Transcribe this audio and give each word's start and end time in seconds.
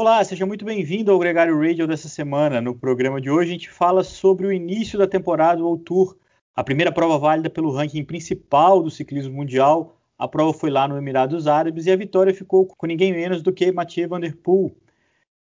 Olá, 0.00 0.22
seja 0.22 0.46
muito 0.46 0.64
bem-vindo 0.64 1.10
ao 1.10 1.18
Gregário 1.18 1.60
Radio 1.60 1.84
dessa 1.84 2.08
semana. 2.08 2.60
No 2.60 2.72
programa 2.72 3.20
de 3.20 3.28
hoje 3.28 3.50
a 3.50 3.52
gente 3.54 3.68
fala 3.68 4.04
sobre 4.04 4.46
o 4.46 4.52
início 4.52 4.96
da 4.96 5.08
temporada 5.08 5.60
do 5.60 5.76
Tour, 5.76 6.16
a 6.54 6.62
primeira 6.62 6.92
prova 6.92 7.18
válida 7.18 7.50
pelo 7.50 7.72
ranking 7.72 8.04
principal 8.04 8.80
do 8.80 8.92
ciclismo 8.92 9.34
mundial. 9.34 9.98
A 10.16 10.28
prova 10.28 10.56
foi 10.56 10.70
lá 10.70 10.86
no 10.86 10.96
Emirados 10.96 11.48
Árabes 11.48 11.86
e 11.86 11.90
a 11.90 11.96
vitória 11.96 12.32
ficou 12.32 12.64
com 12.64 12.86
ninguém 12.86 13.12
menos 13.12 13.42
do 13.42 13.52
que 13.52 13.72
Mathieu 13.72 14.08
Van 14.08 14.20
Der 14.20 14.36
Poel. 14.36 14.70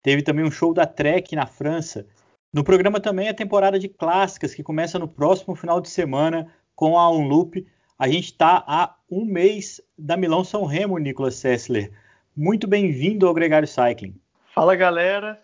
Teve 0.02 0.22
também 0.22 0.42
um 0.42 0.50
show 0.50 0.72
da 0.72 0.86
Trek 0.86 1.36
na 1.36 1.44
França. 1.44 2.06
No 2.50 2.64
programa 2.64 2.98
também 2.98 3.28
a 3.28 3.34
temporada 3.34 3.78
de 3.78 3.90
clássicas 3.90 4.54
que 4.54 4.62
começa 4.62 4.98
no 4.98 5.06
próximo 5.06 5.54
final 5.54 5.82
de 5.82 5.90
semana 5.90 6.50
com 6.74 6.98
a 6.98 7.10
Unloop. 7.10 7.62
A 7.98 8.08
gente 8.08 8.32
está 8.32 8.64
há 8.66 8.96
um 9.10 9.26
mês 9.26 9.82
da 9.98 10.16
Milão 10.16 10.42
São 10.42 10.64
Remo, 10.64 10.96
Nicolas 10.96 11.34
Sessler. 11.34 11.92
Muito 12.34 12.66
bem-vindo 12.66 13.26
ao 13.26 13.34
Gregário 13.34 13.68
Cycling. 13.68 14.18
Fala 14.58 14.74
galera, 14.74 15.38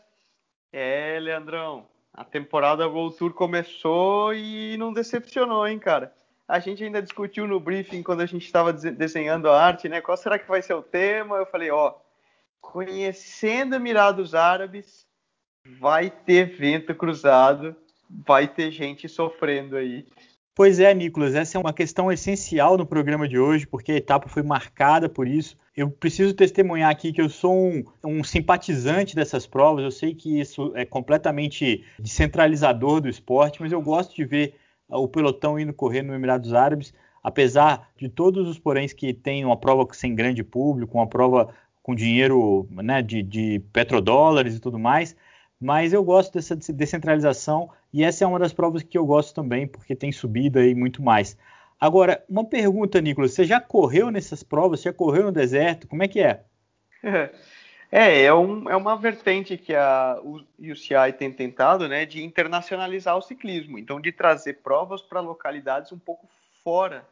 é 0.73 1.19
Leandrão, 1.21 1.87
a 2.15 2.25
temporada 2.25 2.89
World 2.89 3.15
Tour 3.19 3.35
começou 3.35 4.33
e 4.33 4.75
não 4.79 4.91
decepcionou, 4.91 5.69
hein, 5.69 5.79
cara? 5.79 6.15
A 6.49 6.59
gente 6.59 6.83
ainda 6.83 7.03
discutiu 7.03 7.47
no 7.47 7.61
briefing 7.61 8.03
quando 8.03 8.23
a 8.23 8.27
gente 8.27 8.47
estava 8.47 8.73
desenhando 8.73 9.51
a 9.51 9.63
arte, 9.63 9.87
né? 9.87 10.01
Qual 10.01 10.17
será 10.17 10.39
que 10.39 10.49
vai 10.49 10.63
ser 10.63 10.73
o 10.73 10.83
tema? 10.83 11.37
Eu 11.37 11.45
falei, 11.45 11.71
ó, 11.71 11.93
conhecendo 12.59 13.75
Emirados 13.75 14.35
Árabes, 14.35 15.07
vai 15.79 16.09
ter 16.09 16.57
vento 16.57 16.95
cruzado, 16.95 17.77
vai 18.09 18.49
ter 18.49 18.71
gente 18.71 19.11
sofrendo 19.11 19.77
aí. 19.77 20.07
Pois 20.55 20.81
é, 20.81 20.95
Nicolas, 20.95 21.35
essa 21.35 21.59
é 21.59 21.61
uma 21.61 21.75
questão 21.75 22.11
essencial 22.11 22.79
no 22.79 22.87
programa 22.87 23.29
de 23.29 23.39
hoje, 23.39 23.67
porque 23.67 23.93
a 23.93 23.97
etapa 23.97 24.31
foi 24.31 24.43
marcada 24.43 25.07
por 25.07 25.29
isso. 25.29 25.55
Eu 25.75 25.91
preciso 25.91 26.35
testemunhar 26.35 26.91
aqui 26.91 27.13
que 27.13 27.21
eu 27.21 27.31
sou 27.31 27.55
um, 27.55 27.85
um, 28.05 28.23
simpatizante 28.23 29.17
dessas 29.17 29.47
provas. 29.47 29.83
Eu 29.83 29.91
sei 29.91 30.15
que 30.15 30.39
isso 30.39 30.71
é 30.75 30.85
completamente 30.85 31.83
descentralizador 31.99 33.01
do 33.01 33.09
esporte, 33.09 33.61
mas 33.63 33.73
eu 33.73 33.81
gosto 33.81 34.15
de 34.15 34.25
ver 34.25 34.55
o 34.87 35.09
pelotão 35.09 35.59
indo 35.59 35.73
correr 35.73 36.03
no 36.03 36.15
Emirados 36.15 36.53
Árabes, 36.53 36.93
apesar 37.23 37.91
de 37.97 38.11
todos 38.11 38.47
os 38.47 38.59
poréns 38.59 38.93
que 38.93 39.15
tem 39.15 39.45
uma 39.45 39.57
prova 39.57 39.87
sem 39.95 40.15
grande 40.15 40.45
público, 40.45 40.99
uma 40.99 41.07
prova 41.07 41.55
com 41.83 41.95
dinheiro 41.95 42.69
né, 42.71 43.01
de, 43.01 43.23
de 43.23 43.59
petrodólares 43.73 44.55
e 44.55 44.61
tudo 44.61 44.79
mais. 44.79 45.17
Mas 45.59 45.93
eu 45.93 46.05
gosto 46.05 46.35
dessa 46.35 46.55
descentralização 46.55 47.71
e 47.93 48.05
essa 48.05 48.25
é 48.25 48.27
uma 48.27 48.39
das 48.39 48.53
provas 48.53 48.83
que 48.83 48.99
eu 48.99 49.07
gosto 49.07 49.35
também, 49.35 49.67
porque 49.67 49.95
tem 49.95 50.13
subida 50.13 50.67
e 50.67 50.75
muito 50.75 51.03
mais. 51.03 51.37
Agora, 51.83 52.25
uma 52.29 52.45
pergunta, 52.45 53.01
Nicolas, 53.01 53.33
você 53.33 53.45
já 53.45 53.61
correu 53.61 54.09
nessas 54.09 54.41
provas? 54.41 54.79
Você 54.79 54.89
já 54.89 54.93
correu 54.93 55.25
no 55.25 55.33
deserto? 55.33 55.89
Como 55.89 56.01
é 56.01 56.07
que 56.07 56.21
é? 56.21 56.45
É, 57.95 58.23
é, 58.23 58.33
um, 58.33 58.71
é 58.71 58.75
uma 58.75 58.97
vertente 58.97 59.59
que 59.59 59.75
a 59.75 60.19
UCI 60.59 61.13
tem 61.19 61.31
tentado, 61.31 61.87
né, 61.87 62.07
de 62.07 62.25
internacionalizar 62.25 63.15
o 63.19 63.21
ciclismo. 63.21 63.79
Então, 63.79 64.01
de 64.01 64.11
trazer 64.11 64.63
provas 64.63 65.03
para 65.03 65.21
localidades 65.21 65.93
um 65.93 65.99
pouco 65.99 66.27
fora 66.65 67.07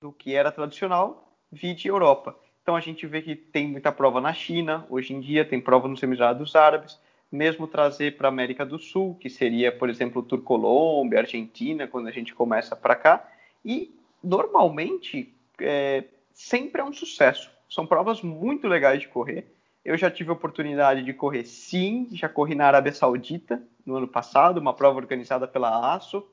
do 0.00 0.10
que 0.10 0.34
era 0.34 0.50
tradicional, 0.50 1.32
vide 1.52 1.86
Europa. 1.86 2.36
Então, 2.62 2.74
a 2.74 2.80
gente 2.80 3.06
vê 3.06 3.22
que 3.22 3.36
tem 3.36 3.68
muita 3.68 3.92
prova 3.92 4.20
na 4.20 4.32
China, 4.32 4.84
hoje 4.90 5.14
em 5.14 5.20
dia 5.20 5.44
tem 5.44 5.60
prova 5.60 5.86
nos 5.86 6.02
Emirados 6.02 6.56
Árabes, 6.56 6.98
mesmo 7.30 7.68
trazer 7.68 8.16
para 8.16 8.26
a 8.26 8.32
América 8.32 8.66
do 8.66 8.76
Sul, 8.76 9.16
que 9.20 9.30
seria, 9.30 9.70
por 9.70 9.88
exemplo, 9.88 10.20
Tour 10.20 10.42
Colômbia, 10.42 11.20
Argentina, 11.20 11.86
quando 11.86 12.08
a 12.08 12.10
gente 12.10 12.34
começa 12.34 12.74
para 12.74 12.96
cá, 12.96 13.24
e 13.64 13.94
normalmente 14.24 15.34
é, 15.60 16.04
sempre 16.32 16.80
é 16.80 16.84
um 16.84 16.92
sucesso. 16.92 17.50
São 17.68 17.86
provas 17.86 18.22
muito 18.22 18.66
legais 18.66 19.00
de 19.00 19.08
correr. 19.08 19.52
Eu 19.84 19.96
já 19.96 20.10
tive 20.10 20.30
a 20.30 20.32
oportunidade 20.32 21.02
de 21.02 21.12
correr, 21.12 21.44
sim, 21.44 22.08
já 22.12 22.28
corri 22.28 22.54
na 22.54 22.66
Arábia 22.66 22.92
Saudita 22.92 23.62
no 23.84 23.96
ano 23.96 24.08
passado, 24.08 24.58
uma 24.58 24.72
prova 24.72 24.98
organizada 24.98 25.46
pela 25.46 25.94
ASO. 25.94 26.26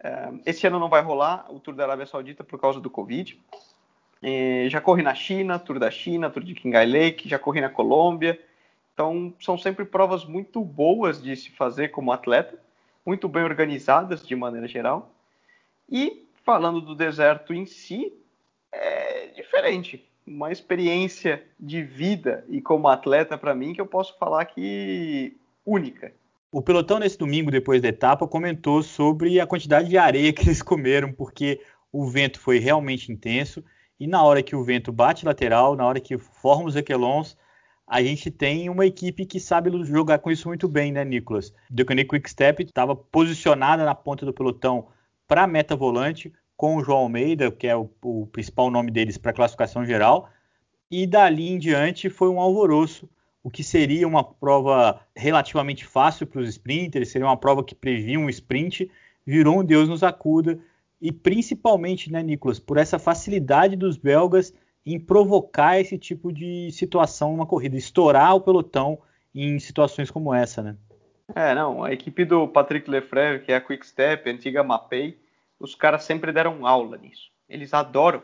É, 0.00 0.30
esse 0.46 0.66
ano 0.66 0.78
não 0.78 0.88
vai 0.88 1.02
rolar 1.02 1.46
o 1.52 1.58
Tour 1.58 1.74
da 1.74 1.84
Arábia 1.84 2.06
Saudita 2.06 2.44
por 2.44 2.60
causa 2.60 2.80
do 2.80 2.88
Covid. 2.88 3.40
É, 4.22 4.66
já 4.68 4.80
corri 4.80 5.02
na 5.02 5.14
China, 5.14 5.58
Tour 5.58 5.78
da 5.78 5.90
China, 5.90 6.30
Tour 6.30 6.44
de 6.44 6.54
Kingai 6.54 6.86
Lake, 6.86 7.28
já 7.28 7.38
corri 7.38 7.60
na 7.60 7.68
Colômbia, 7.68 8.38
então, 8.98 9.32
são 9.38 9.56
sempre 9.56 9.84
provas 9.84 10.24
muito 10.24 10.60
boas 10.60 11.22
de 11.22 11.36
se 11.36 11.52
fazer 11.52 11.90
como 11.90 12.10
atleta, 12.10 12.60
muito 13.06 13.28
bem 13.28 13.44
organizadas 13.44 14.26
de 14.26 14.34
maneira 14.34 14.66
geral. 14.66 15.14
E, 15.88 16.27
falando 16.48 16.80
do 16.80 16.94
deserto 16.94 17.52
em 17.52 17.66
si, 17.66 18.10
é 18.72 19.26
diferente. 19.36 20.08
Uma 20.26 20.50
experiência 20.50 21.44
de 21.60 21.82
vida 21.82 22.42
e 22.48 22.62
como 22.62 22.88
atleta, 22.88 23.36
para 23.36 23.54
mim, 23.54 23.74
que 23.74 23.80
eu 23.82 23.86
posso 23.86 24.16
falar 24.16 24.46
que 24.46 25.36
única. 25.62 26.10
O 26.50 26.62
pelotão, 26.62 26.98
nesse 26.98 27.18
domingo, 27.18 27.50
depois 27.50 27.82
da 27.82 27.88
etapa, 27.88 28.26
comentou 28.26 28.82
sobre 28.82 29.38
a 29.38 29.46
quantidade 29.46 29.90
de 29.90 29.98
areia 29.98 30.32
que 30.32 30.40
eles 30.48 30.62
comeram, 30.62 31.12
porque 31.12 31.60
o 31.92 32.06
vento 32.06 32.40
foi 32.40 32.58
realmente 32.58 33.12
intenso. 33.12 33.62
E 34.00 34.06
na 34.06 34.22
hora 34.22 34.42
que 34.42 34.56
o 34.56 34.64
vento 34.64 34.90
bate 34.90 35.26
lateral, 35.26 35.76
na 35.76 35.86
hora 35.86 36.00
que 36.00 36.16
forma 36.16 36.64
os 36.64 36.76
equelons, 36.76 37.36
a 37.86 38.02
gente 38.02 38.30
tem 38.30 38.70
uma 38.70 38.86
equipe 38.86 39.26
que 39.26 39.38
sabe 39.38 39.70
jogar 39.84 40.18
com 40.20 40.30
isso 40.30 40.48
muito 40.48 40.66
bem, 40.66 40.92
né, 40.92 41.04
Nicolas? 41.04 41.52
Decane 41.68 42.06
Quickstep 42.06 42.62
estava 42.62 42.96
posicionada 42.96 43.84
na 43.84 43.94
ponta 43.94 44.24
do 44.24 44.32
pelotão 44.32 44.88
para 45.28 45.46
meta 45.46 45.76
volante, 45.76 46.32
com 46.56 46.76
o 46.76 46.82
João 46.82 47.00
Almeida, 47.00 47.52
que 47.52 47.68
é 47.68 47.76
o, 47.76 47.88
o 48.02 48.26
principal 48.26 48.70
nome 48.70 48.90
deles 48.90 49.18
para 49.18 49.32
classificação 49.32 49.84
geral, 49.84 50.28
e 50.90 51.06
dali 51.06 51.50
em 51.50 51.58
diante 51.58 52.08
foi 52.08 52.28
um 52.28 52.40
alvoroço, 52.40 53.08
o 53.42 53.50
que 53.50 53.62
seria 53.62 54.08
uma 54.08 54.24
prova 54.24 55.00
relativamente 55.14 55.84
fácil 55.84 56.26
para 56.26 56.40
os 56.40 56.48
sprinters, 56.48 57.10
seria 57.10 57.26
uma 57.26 57.36
prova 57.36 57.62
que 57.62 57.74
previa 57.74 58.18
um 58.18 58.28
sprint, 58.28 58.90
virou 59.24 59.60
um 59.60 59.64
Deus 59.64 59.88
nos 59.88 60.02
acuda, 60.02 60.58
e 61.00 61.12
principalmente, 61.12 62.10
né, 62.10 62.22
Nicolas, 62.22 62.58
por 62.58 62.76
essa 62.76 62.98
facilidade 62.98 63.76
dos 63.76 63.96
belgas 63.96 64.52
em 64.84 64.98
provocar 64.98 65.78
esse 65.78 65.96
tipo 65.98 66.32
de 66.32 66.72
situação 66.72 67.32
numa 67.32 67.46
corrida, 67.46 67.76
estourar 67.76 68.34
o 68.34 68.40
pelotão 68.40 68.98
em 69.34 69.58
situações 69.58 70.10
como 70.10 70.34
essa, 70.34 70.62
né? 70.62 70.76
É, 71.34 71.54
não, 71.54 71.84
a 71.84 71.92
equipe 71.92 72.24
do 72.24 72.48
Patrick 72.48 72.88
Lefrère, 72.90 73.44
que 73.44 73.52
é 73.52 73.56
a 73.56 73.60
Quick 73.60 73.86
Step, 73.86 74.28
a 74.28 74.32
antiga 74.32 74.62
Mapei, 74.62 75.18
os 75.60 75.74
caras 75.74 76.04
sempre 76.04 76.32
deram 76.32 76.66
aula 76.66 76.96
nisso. 76.96 77.30
Eles 77.48 77.74
adoram. 77.74 78.22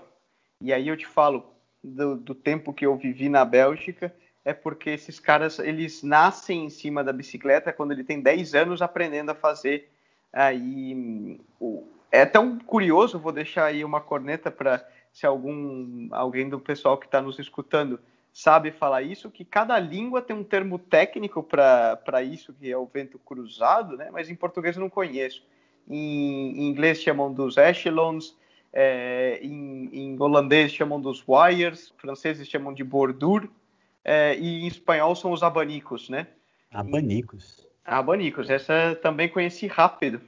E 0.61 0.73
aí 0.73 0.89
eu 0.89 0.97
te 0.97 1.07
falo 1.07 1.45
do, 1.83 2.17
do 2.17 2.35
tempo 2.35 2.73
que 2.73 2.87
eu 2.87 2.97
vivi 2.97 3.29
na 3.29 3.45
Bélgica, 3.45 4.15
é 4.45 4.53
porque 4.53 4.91
esses 4.91 5.19
caras, 5.21 5.59
eles 5.59 6.03
nascem 6.03 6.65
em 6.65 6.71
cima 6.71 7.03
da 7.05 7.13
bicicleta 7.13 7.73
quando 7.73 7.93
ele 7.93 8.05
tem 8.05 8.21
10 8.21 8.55
anos 8.55 8.83
aprendendo 8.83 9.31
a 9.31 9.35
fazer 9.35 9.91
aí 10.33 11.41
o, 11.61 11.87
é 12.11 12.25
tão 12.25 12.59
curioso, 12.59 13.19
vou 13.19 13.33
deixar 13.33 13.67
aí 13.67 13.85
uma 13.85 14.01
corneta 14.01 14.51
para 14.51 14.87
se 15.13 15.27
algum 15.27 16.09
alguém 16.11 16.49
do 16.49 16.59
pessoal 16.59 16.99
que 16.99 17.07
está 17.07 17.21
nos 17.21 17.39
escutando 17.39 18.01
sabe 18.35 18.73
falar 18.73 19.03
isso, 19.03 19.31
que 19.31 19.45
cada 19.45 19.79
língua 19.79 20.21
tem 20.21 20.35
um 20.35 20.43
termo 20.43 20.77
técnico 20.77 21.41
para 21.41 22.21
isso, 22.21 22.53
que 22.53 22.69
é 22.69 22.77
o 22.77 22.85
vento 22.85 23.17
cruzado, 23.17 23.97
né? 23.97 24.11
mas 24.13 24.29
em 24.29 24.35
português 24.35 24.75
eu 24.75 24.83
não 24.83 24.91
conheço. 24.91 25.47
Em, 25.89 26.59
em 26.59 26.69
inglês 26.69 27.01
chamam 27.01 27.33
dos 27.33 27.57
echelons, 27.57 28.37
é, 28.73 29.39
em, 29.41 29.89
em, 29.93 30.21
holandês 30.21 30.73
chamam 30.73 31.01
dos 31.01 31.23
wires, 31.29 31.95
franceses 31.97 32.49
chamam 32.49 32.75
de 32.75 32.83
bordure, 32.83 33.49
é, 34.05 34.37
e 34.37 34.65
em 34.65 34.67
espanhol 34.67 35.15
são 35.15 35.31
os 35.31 35.45
abanicos, 35.45 36.09
né? 36.09 36.27
Abanicos. 36.73 37.65
Abanicos, 37.85 38.51
essa 38.51 38.99
também 39.01 39.29
conheci 39.29 39.69
rápido, 39.69 40.21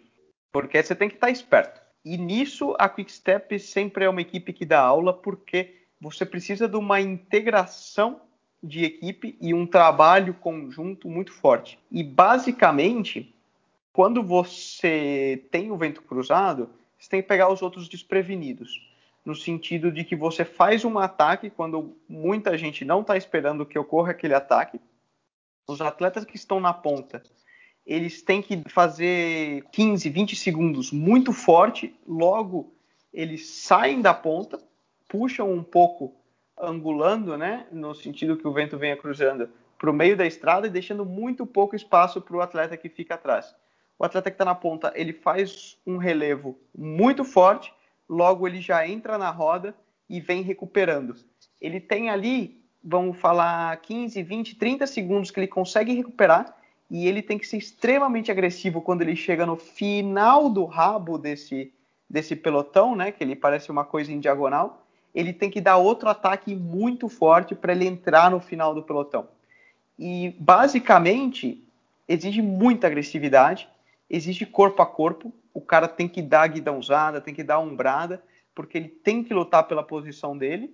porque 0.52 0.80
você 0.80 0.94
tem 0.94 1.08
que 1.08 1.16
estar 1.16 1.30
esperto. 1.30 1.80
E 2.04 2.16
nisso 2.16 2.76
a 2.78 2.88
Quickstep 2.88 3.58
sempre 3.58 4.04
é 4.04 4.08
uma 4.08 4.20
equipe 4.20 4.52
que 4.52 4.64
dá 4.64 4.80
aula 4.80 5.12
porque 5.12 5.85
você 6.00 6.24
precisa 6.26 6.68
de 6.68 6.76
uma 6.76 7.00
integração 7.00 8.20
de 8.62 8.84
equipe 8.84 9.36
e 9.40 9.54
um 9.54 9.66
trabalho 9.66 10.34
conjunto 10.34 11.08
muito 11.08 11.32
forte. 11.32 11.78
E 11.90 12.02
basicamente, 12.02 13.34
quando 13.92 14.22
você 14.22 15.46
tem 15.50 15.70
o 15.70 15.76
vento 15.76 16.02
cruzado, 16.02 16.70
você 16.98 17.10
tem 17.10 17.22
que 17.22 17.28
pegar 17.28 17.52
os 17.52 17.62
outros 17.62 17.88
desprevenidos. 17.88 18.92
No 19.24 19.34
sentido 19.34 19.90
de 19.90 20.04
que 20.04 20.14
você 20.14 20.44
faz 20.44 20.84
um 20.84 20.98
ataque 20.98 21.50
quando 21.50 21.96
muita 22.08 22.56
gente 22.56 22.84
não 22.84 23.00
está 23.00 23.16
esperando 23.16 23.66
que 23.66 23.78
ocorra 23.78 24.12
aquele 24.12 24.34
ataque. 24.34 24.80
Os 25.68 25.80
atletas 25.80 26.24
que 26.24 26.36
estão 26.36 26.60
na 26.60 26.72
ponta 26.72 27.22
eles 27.86 28.20
têm 28.20 28.42
que 28.42 28.62
fazer 28.68 29.64
15, 29.70 30.10
20 30.10 30.34
segundos 30.34 30.90
muito 30.90 31.32
forte, 31.32 31.94
logo 32.06 32.74
eles 33.14 33.46
saem 33.48 34.02
da 34.02 34.12
ponta, 34.12 34.60
puxam 35.08 35.52
um 35.52 35.62
pouco 35.62 36.14
angulando, 36.58 37.36
né, 37.36 37.66
no 37.70 37.94
sentido 37.94 38.36
que 38.36 38.46
o 38.46 38.52
vento 38.52 38.78
venha 38.78 38.96
cruzando 38.96 39.48
para 39.78 39.90
o 39.90 39.94
meio 39.94 40.16
da 40.16 40.26
estrada 40.26 40.66
e 40.66 40.70
deixando 40.70 41.04
muito 41.04 41.46
pouco 41.46 41.76
espaço 41.76 42.20
para 42.20 42.36
o 42.36 42.40
atleta 42.40 42.76
que 42.76 42.88
fica 42.88 43.14
atrás. 43.14 43.54
O 43.98 44.04
atleta 44.04 44.30
que 44.30 44.34
está 44.34 44.44
na 44.44 44.54
ponta, 44.54 44.92
ele 44.94 45.12
faz 45.12 45.78
um 45.86 45.96
relevo 45.96 46.58
muito 46.76 47.24
forte, 47.24 47.72
logo 48.08 48.46
ele 48.46 48.60
já 48.60 48.86
entra 48.86 49.18
na 49.18 49.30
roda 49.30 49.74
e 50.08 50.20
vem 50.20 50.42
recuperando. 50.42 51.14
Ele 51.60 51.80
tem 51.80 52.08
ali 52.08 52.66
vamos 52.86 53.18
falar 53.18 53.76
15, 53.78 54.22
20, 54.22 54.54
30 54.54 54.86
segundos 54.86 55.30
que 55.32 55.40
ele 55.40 55.48
consegue 55.48 55.92
recuperar 55.92 56.56
e 56.88 57.08
ele 57.08 57.20
tem 57.20 57.36
que 57.36 57.46
ser 57.46 57.56
extremamente 57.56 58.30
agressivo 58.30 58.80
quando 58.80 59.02
ele 59.02 59.16
chega 59.16 59.44
no 59.44 59.56
final 59.56 60.48
do 60.48 60.64
rabo 60.64 61.18
desse, 61.18 61.72
desse 62.08 62.36
pelotão, 62.36 62.94
né? 62.94 63.10
Que 63.10 63.24
ele 63.24 63.34
parece 63.34 63.72
uma 63.72 63.84
coisa 63.84 64.12
em 64.12 64.20
diagonal. 64.20 64.85
Ele 65.16 65.32
tem 65.32 65.48
que 65.48 65.62
dar 65.62 65.78
outro 65.78 66.10
ataque 66.10 66.54
muito 66.54 67.08
forte 67.08 67.54
para 67.54 67.72
ele 67.72 67.86
entrar 67.86 68.30
no 68.30 68.38
final 68.38 68.74
do 68.74 68.82
pelotão. 68.82 69.26
E 69.98 70.36
basicamente 70.38 71.64
exige 72.06 72.42
muita 72.42 72.86
agressividade, 72.86 73.66
exige 74.10 74.44
corpo 74.44 74.82
a 74.82 74.86
corpo. 74.86 75.32
O 75.54 75.60
cara 75.62 75.88
tem 75.88 76.06
que 76.06 76.20
dar 76.20 76.46
guidãozada, 76.48 77.18
tem 77.18 77.32
que 77.32 77.42
dar 77.42 77.58
umbrada, 77.58 78.22
porque 78.54 78.76
ele 78.76 78.88
tem 78.88 79.24
que 79.24 79.32
lutar 79.32 79.66
pela 79.66 79.82
posição 79.82 80.36
dele. 80.36 80.70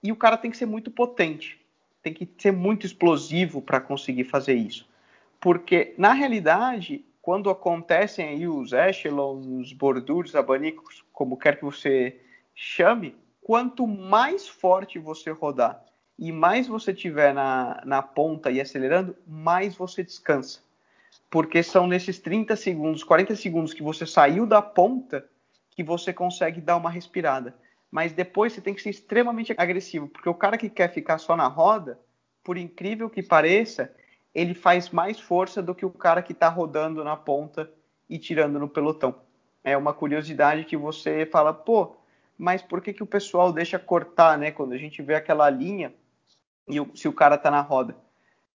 E 0.00 0.12
o 0.12 0.16
cara 0.16 0.36
tem 0.36 0.52
que 0.52 0.56
ser 0.56 0.66
muito 0.66 0.88
potente, 0.88 1.60
tem 2.00 2.14
que 2.14 2.28
ser 2.38 2.52
muito 2.52 2.86
explosivo 2.86 3.60
para 3.60 3.80
conseguir 3.80 4.22
fazer 4.22 4.54
isso. 4.54 4.88
Porque, 5.40 5.94
na 5.98 6.12
realidade, 6.12 7.04
quando 7.20 7.50
acontecem 7.50 8.28
aí 8.28 8.46
os 8.46 8.72
echelons, 8.72 9.44
os 9.46 9.72
bordures, 9.72 10.36
abanicos, 10.36 11.04
como 11.12 11.36
quer 11.36 11.58
que 11.58 11.64
você 11.64 12.20
chame, 12.54 13.16
quanto 13.40 13.86
mais 13.86 14.48
forte 14.48 14.98
você 14.98 15.30
rodar 15.30 15.82
e 16.18 16.30
mais 16.30 16.66
você 16.66 16.92
tiver 16.92 17.32
na, 17.32 17.80
na 17.84 18.02
ponta 18.02 18.50
e 18.50 18.60
acelerando, 18.60 19.16
mais 19.26 19.74
você 19.74 20.04
descansa. 20.04 20.60
Porque 21.30 21.62
são 21.62 21.86
nesses 21.86 22.18
30 22.18 22.54
segundos, 22.56 23.02
40 23.02 23.34
segundos 23.36 23.72
que 23.72 23.82
você 23.82 24.04
saiu 24.04 24.46
da 24.46 24.60
ponta 24.60 25.26
que 25.70 25.82
você 25.82 26.12
consegue 26.12 26.60
dar 26.60 26.76
uma 26.76 26.90
respirada. 26.90 27.54
Mas 27.90 28.12
depois 28.12 28.52
você 28.52 28.60
tem 28.60 28.74
que 28.74 28.82
ser 28.82 28.90
extremamente 28.90 29.54
agressivo, 29.56 30.08
porque 30.08 30.28
o 30.28 30.34
cara 30.34 30.58
que 30.58 30.68
quer 30.68 30.92
ficar 30.92 31.18
só 31.18 31.34
na 31.34 31.48
roda, 31.48 31.98
por 32.44 32.56
incrível 32.56 33.08
que 33.08 33.22
pareça, 33.22 33.92
ele 34.34 34.54
faz 34.54 34.90
mais 34.90 35.18
força 35.18 35.62
do 35.62 35.74
que 35.74 35.84
o 35.84 35.90
cara 35.90 36.22
que 36.22 36.32
está 36.32 36.48
rodando 36.48 37.02
na 37.02 37.16
ponta 37.16 37.70
e 38.08 38.18
tirando 38.18 38.58
no 38.58 38.68
pelotão. 38.68 39.14
É 39.64 39.76
uma 39.76 39.92
curiosidade 39.92 40.64
que 40.64 40.76
você 40.76 41.26
fala, 41.26 41.52
pô, 41.52 41.96
mas 42.40 42.62
por 42.62 42.80
que, 42.80 42.94
que 42.94 43.02
o 43.02 43.06
pessoal 43.06 43.52
deixa 43.52 43.78
cortar, 43.78 44.38
né? 44.38 44.50
Quando 44.50 44.72
a 44.72 44.78
gente 44.78 45.02
vê 45.02 45.14
aquela 45.14 45.50
linha 45.50 45.92
e 46.66 46.80
o, 46.80 46.90
se 46.94 47.06
o 47.06 47.12
cara 47.12 47.34
está 47.34 47.50
na 47.50 47.60
roda. 47.60 47.94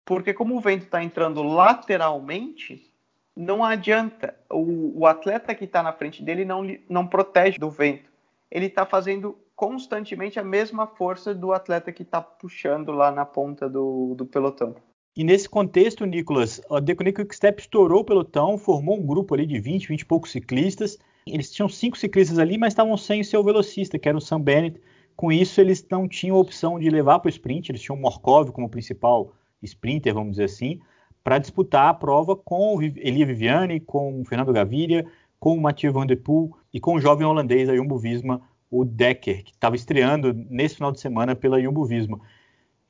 Porque 0.05 0.35
como 0.35 0.55
o 0.55 0.61
vento 0.61 0.85
está 0.85 1.03
entrando 1.03 1.43
lateralmente, 1.43 2.93
não 3.35 3.65
adianta. 3.65 4.37
O, 4.51 5.01
o 5.01 5.07
atleta 5.07 5.55
que 5.55 5.65
está 5.65 5.83
na 5.83 5.95
frente 5.95 6.23
dele 6.23 6.45
não, 6.45 6.63
não 6.91 7.07
protege 7.07 7.59
do 7.59 7.71
vento. 7.71 8.11
Ele 8.51 8.67
está 8.67 8.85
fazendo 8.85 9.39
constantemente 9.57 10.39
a 10.39 10.45
mesma 10.45 10.87
força 10.87 11.35
do 11.35 11.51
atleta 11.51 11.91
que 11.91 12.03
está 12.03 12.21
puxando 12.21 12.93
lá 12.93 13.11
na 13.11 13.25
ponta 13.25 13.67
do, 13.67 14.15
do 14.15 14.27
pelotão. 14.27 14.77
E 15.17 15.25
nesse 15.25 15.49
contexto, 15.49 16.05
Nicolas, 16.05 16.61
a 16.71 16.81
Deconic 16.81 17.23
Quickstep 17.23 17.63
estourou 17.63 18.01
o 18.01 18.05
pelotão, 18.05 18.59
formou 18.59 18.99
um 18.99 19.07
grupo 19.07 19.35
ali 19.35 19.47
de 19.47 19.59
20, 19.59 19.89
20 19.89 20.01
e 20.03 20.05
poucos 20.05 20.33
ciclistas. 20.33 20.99
Eles 21.27 21.51
tinham 21.51 21.69
cinco 21.69 21.99
ciclistas 21.99 22.39
ali, 22.39 22.59
mas 22.59 22.73
estavam 22.73 22.97
sem 22.97 23.21
o 23.21 23.25
seu 23.25 23.43
velocista, 23.45 23.99
que 23.99 24.09
era 24.09 24.17
o 24.17 24.21
Sam 24.21 24.41
Bennett. 24.41 24.81
Com 25.17 25.31
isso, 25.31 25.61
eles 25.61 25.87
não 25.91 26.09
tinham 26.09 26.37
opção 26.37 26.79
de 26.79 26.89
levar 26.89 27.19
para 27.19 27.29
o 27.29 27.31
sprint, 27.31 27.71
eles 27.71 27.83
tinham 27.83 27.97
o 27.97 28.01
Morkov 28.01 28.51
como 28.53 28.69
principal 28.69 29.33
sprinter, 29.63 30.15
vamos 30.15 30.33
dizer 30.33 30.45
assim, 30.45 30.81
para 31.23 31.39
disputar 31.39 31.89
a 31.89 31.95
prova 31.95 32.35
com 32.35 32.77
o 32.77 32.83
Elia 32.83 33.27
Viviani, 33.27 33.81
com 33.81 34.21
o 34.21 34.25
Fernando 34.25 34.53
Gaviria, 34.53 35.07
com 35.39 35.55
o 35.55 35.61
Mathieu 35.61 35.93
Van 35.93 36.07
Der 36.07 36.17
Poel 36.21 36.51
e 36.73 36.81
com 36.81 36.95
o 36.95 37.01
jovem 37.01 37.27
holandês 37.27 37.69
da 37.69 37.77
Jumbo 37.77 37.99
Visma, 37.99 38.41
o 38.71 38.85
Decker, 38.85 39.43
que 39.45 39.53
estava 39.53 39.75
estreando 39.77 40.33
nesse 40.33 40.77
final 40.77 40.93
de 40.93 41.01
semana 41.01 41.35
pela 41.35 41.61
Jumbo 41.61 41.85
Visma. 41.85 42.21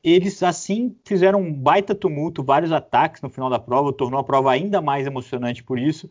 Eles 0.03 0.43
assim 0.43 0.97
fizeram 1.05 1.41
um 1.41 1.53
baita 1.53 1.94
tumulto, 1.94 2.43
vários 2.43 2.73
ataques 2.73 3.23
no 3.23 3.29
final 3.29 3.50
da 3.50 3.59
prova, 3.59 3.93
tornou 3.93 4.21
a 4.21 4.25
prova 4.25 4.50
ainda 4.50 4.81
mais 4.81 5.06
emocionante 5.06 5.62
por 5.62 5.79
isso, 5.79 6.11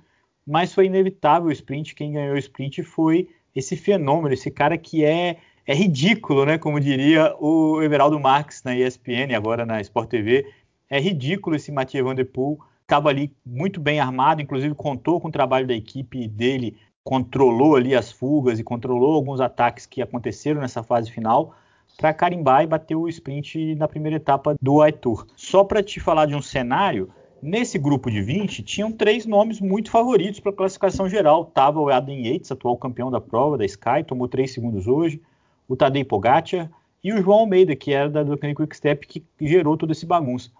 mas 0.49 0.73
foi 0.73 0.87
inevitável 0.87 1.49
o 1.49 1.51
sprint. 1.51 1.93
Quem 1.93 2.13
ganhou 2.13 2.33
o 2.33 2.39
sprint 2.39 2.81
foi 2.81 3.29
esse 3.55 3.77
fenômeno, 3.77 4.33
esse 4.33 4.49
cara 4.49 4.77
que 4.79 5.05
é, 5.05 5.37
é 5.65 5.75
ridículo, 5.75 6.43
né? 6.43 6.57
Como 6.57 6.79
diria 6.79 7.35
o 7.39 7.81
Everaldo 7.83 8.19
Marques 8.19 8.63
na 8.63 8.75
ESPN, 8.75 9.35
agora 9.35 9.63
na 9.63 9.79
Sport 9.79 10.09
TV. 10.09 10.51
É 10.89 10.99
ridículo 10.99 11.55
esse 11.55 11.71
Mathieu 11.71 12.03
Van 12.03 12.15
Der 12.15 12.25
Poel. 12.25 12.57
Estava 12.81 13.09
ali 13.09 13.31
muito 13.45 13.79
bem 13.79 13.99
armado, 13.99 14.41
inclusive 14.41 14.73
contou 14.73 15.21
com 15.21 15.27
o 15.27 15.31
trabalho 15.31 15.67
da 15.67 15.75
equipe 15.75 16.27
dele, 16.27 16.75
controlou 17.03 17.75
ali 17.75 17.95
as 17.95 18.11
fugas 18.11 18.57
e 18.59 18.63
controlou 18.63 19.13
alguns 19.13 19.39
ataques 19.39 19.85
que 19.85 20.01
aconteceram 20.01 20.61
nessa 20.61 20.81
fase 20.81 21.11
final 21.11 21.53
para 21.95 22.11
carimbar 22.11 22.63
e 22.63 22.67
bater 22.67 22.95
o 22.95 23.07
sprint 23.07 23.75
na 23.75 23.87
primeira 23.87 24.17
etapa 24.17 24.55
do 24.59 24.83
iTour. 24.83 25.27
Só 25.35 25.63
para 25.63 25.83
te 25.83 25.99
falar 25.99 26.25
de 26.25 26.33
um 26.33 26.41
cenário, 26.41 27.11
nesse 27.41 27.77
grupo 27.77 28.09
de 28.09 28.21
20 28.21 28.63
tinham 28.63 28.91
três 28.91 29.25
nomes 29.25 29.59
muito 29.59 29.91
favoritos 29.91 30.39
para 30.39 30.51
a 30.51 30.55
classificação 30.55 31.09
geral. 31.09 31.45
Tava 31.45 31.79
o 31.79 31.89
Adam 31.89 32.15
Yates, 32.15 32.51
atual 32.51 32.77
campeão 32.77 33.09
da 33.09 33.21
prova 33.21 33.57
da 33.57 33.65
Sky, 33.65 34.03
tomou 34.05 34.27
três 34.27 34.53
segundos 34.53 34.87
hoje, 34.87 35.21
o 35.67 35.75
Tadej 35.75 36.05
Pogacar 36.05 36.69
e 37.03 37.13
o 37.13 37.21
João 37.21 37.39
Almeida, 37.39 37.75
que 37.75 37.93
era 37.93 38.09
da 38.09 38.23
Ducati 38.23 38.55
Quick 38.55 39.23
que 39.37 39.47
gerou 39.47 39.77
todo 39.77 39.91
esse 39.91 40.05
bagunço. 40.05 40.51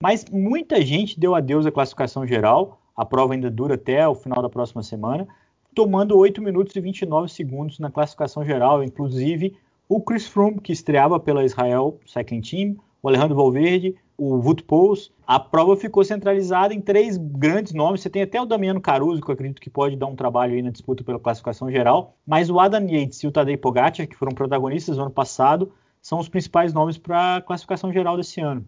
Mas 0.00 0.24
muita 0.24 0.80
gente 0.82 1.18
deu 1.18 1.34
adeus 1.34 1.66
à 1.66 1.72
classificação 1.72 2.26
geral, 2.26 2.80
a 2.96 3.04
prova 3.04 3.34
ainda 3.34 3.50
dura 3.50 3.74
até 3.74 4.06
o 4.06 4.14
final 4.14 4.42
da 4.42 4.48
próxima 4.48 4.82
semana, 4.82 5.26
tomando 5.74 6.16
8 6.16 6.40
minutos 6.40 6.74
e 6.76 6.80
29 6.80 7.28
segundos 7.28 7.78
na 7.78 7.90
classificação 7.90 8.44
geral, 8.44 8.82
inclusive 8.82 9.56
o 9.88 10.00
Chris 10.00 10.26
Froome, 10.26 10.60
que 10.60 10.72
estreava 10.72 11.20
pela 11.20 11.44
Israel 11.44 11.98
Cycling 12.06 12.40
Team, 12.40 12.76
o 13.02 13.08
Alejandro 13.08 13.36
Valverde, 13.36 13.94
o 14.16 14.36
Wout 14.36 14.62
Poels. 14.64 15.12
A 15.26 15.40
prova 15.40 15.76
ficou 15.76 16.04
centralizada 16.04 16.74
em 16.74 16.80
três 16.80 17.16
grandes 17.16 17.72
nomes. 17.72 18.00
Você 18.00 18.10
tem 18.10 18.22
até 18.22 18.40
o 18.40 18.46
Damiano 18.46 18.80
Caruso, 18.80 19.22
que 19.22 19.30
eu 19.30 19.34
acredito 19.34 19.60
que 19.60 19.70
pode 19.70 19.96
dar 19.96 20.06
um 20.06 20.16
trabalho 20.16 20.54
aí 20.54 20.62
na 20.62 20.70
disputa 20.70 21.02
pela 21.02 21.18
classificação 21.18 21.70
geral. 21.70 22.16
Mas 22.26 22.50
o 22.50 22.58
Adam 22.60 22.86
Yates 22.88 23.22
e 23.22 23.26
o 23.26 23.32
Tadej 23.32 23.56
Pogacar, 23.56 24.06
que 24.06 24.16
foram 24.16 24.32
protagonistas 24.32 24.96
no 24.96 25.04
ano 25.04 25.12
passado, 25.12 25.72
são 26.00 26.18
os 26.18 26.28
principais 26.28 26.72
nomes 26.72 26.98
para 26.98 27.36
a 27.36 27.40
classificação 27.40 27.92
geral 27.92 28.16
desse 28.16 28.40
ano. 28.40 28.66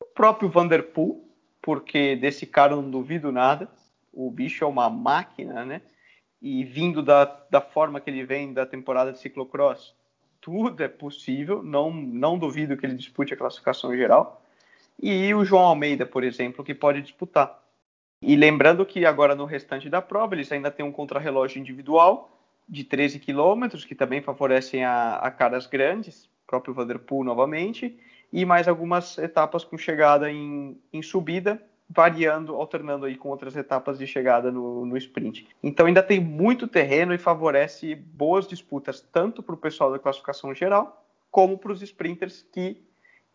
O 0.00 0.06
próprio 0.06 0.48
Vanderpool, 0.48 1.28
porque 1.62 2.16
desse 2.16 2.46
cara 2.46 2.72
eu 2.72 2.82
não 2.82 2.90
duvido 2.90 3.30
nada. 3.30 3.68
O 4.12 4.30
bicho 4.30 4.64
é 4.64 4.66
uma 4.66 4.88
máquina, 4.88 5.64
né? 5.64 5.82
E 6.40 6.64
vindo 6.64 7.02
da, 7.02 7.24
da 7.50 7.60
forma 7.60 8.00
que 8.00 8.08
ele 8.08 8.24
vem 8.24 8.52
da 8.52 8.64
temporada 8.64 9.12
de 9.12 9.18
ciclocross, 9.18 9.94
tudo 10.40 10.82
é 10.82 10.88
possível, 10.88 11.62
não, 11.62 11.92
não 11.92 12.38
duvido 12.38 12.76
que 12.76 12.86
ele 12.86 12.94
dispute 12.94 13.34
a 13.34 13.36
classificação 13.36 13.94
geral. 13.96 14.42
E 15.00 15.32
o 15.34 15.44
João 15.44 15.64
Almeida, 15.64 16.04
por 16.04 16.24
exemplo, 16.24 16.64
que 16.64 16.74
pode 16.74 17.02
disputar. 17.02 17.62
E 18.20 18.34
lembrando 18.34 18.84
que 18.84 19.06
agora 19.06 19.34
no 19.34 19.44
restante 19.44 19.88
da 19.88 20.02
prova 20.02 20.34
eles 20.34 20.50
ainda 20.50 20.70
têm 20.70 20.84
um 20.84 20.92
contrarrelógio 20.92 21.60
individual 21.60 22.30
de 22.68 22.84
13 22.84 23.20
quilômetros, 23.20 23.84
que 23.84 23.94
também 23.94 24.20
favorecem 24.20 24.84
a, 24.84 25.14
a 25.16 25.30
caras 25.30 25.66
grandes, 25.66 26.28
próprio 26.46 26.74
Vanderpool 26.74 27.22
novamente, 27.22 27.98
e 28.32 28.44
mais 28.44 28.66
algumas 28.66 29.16
etapas 29.18 29.64
com 29.64 29.78
chegada 29.78 30.30
em, 30.30 30.76
em 30.92 31.00
subida, 31.00 31.62
variando, 31.88 32.54
alternando 32.54 33.06
aí 33.06 33.16
com 33.16 33.30
outras 33.30 33.56
etapas 33.56 33.98
de 33.98 34.06
chegada 34.06 34.50
no, 34.50 34.84
no 34.84 34.96
sprint. 34.96 35.48
Então 35.62 35.86
ainda 35.86 36.02
tem 36.02 36.20
muito 36.20 36.66
terreno 36.66 37.14
e 37.14 37.18
favorece 37.18 37.94
boas 37.94 38.46
disputas, 38.46 39.00
tanto 39.00 39.42
para 39.42 39.54
o 39.54 39.58
pessoal 39.58 39.90
da 39.90 39.98
classificação 39.98 40.54
geral, 40.54 41.06
como 41.30 41.56
para 41.56 41.72
os 41.72 41.80
sprinters 41.80 42.46
que 42.52 42.87